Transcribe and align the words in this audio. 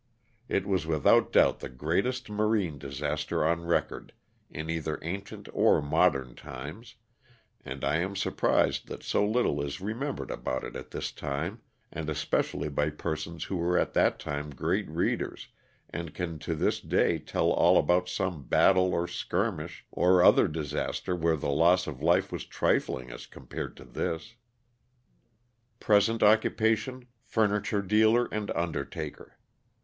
It 0.49 0.65
was 0.65 0.87
without 0.87 1.31
doubt 1.31 1.59
the 1.59 1.69
greatest 1.69 2.27
marine 2.27 2.79
disaster 2.79 3.45
on 3.45 3.65
record, 3.65 4.13
in 4.49 4.67
either 4.67 4.97
ancient 5.03 5.47
or 5.53 5.79
modern 5.79 6.33
times, 6.33 6.95
and 7.63 7.83
I 7.83 7.97
am 7.97 8.15
surprised 8.15 8.87
that 8.87 9.03
so 9.03 9.23
little 9.23 9.61
is 9.61 9.79
remembered 9.79 10.31
about 10.31 10.63
it 10.63 10.75
at 10.75 10.89
this 10.89 11.11
time, 11.11 11.61
and 11.91 12.09
especially 12.09 12.67
by 12.67 12.89
persons 12.89 13.43
who 13.43 13.57
were 13.57 13.77
at 13.77 13.93
that 13.93 14.17
time 14.17 14.49
great 14.49 14.89
readers 14.89 15.49
and 15.87 16.15
can 16.15 16.39
to 16.39 16.55
this 16.55 16.79
day 16.79 17.19
tell 17.19 17.51
all 17.51 17.77
about 17.77 18.09
some 18.09 18.43
battle 18.45 18.95
or 18.95 19.07
skirmish 19.07 19.85
or 19.91 20.23
other 20.23 20.47
disaster 20.47 21.15
where 21.15 21.37
the 21.37 21.51
loss 21.51 21.85
of 21.85 22.01
life 22.01 22.31
was 22.31 22.43
trifling 22.45 23.11
as 23.11 23.27
compared 23.27 23.77
to 23.77 23.85
this. 23.85 24.33
Present 25.79 26.23
occupation, 26.23 27.05
furniture 27.21 27.83
dealer 27.83 28.27
and 28.31 28.49
undertaker. 28.55 29.37